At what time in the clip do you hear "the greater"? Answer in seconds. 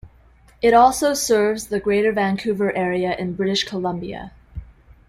1.67-2.11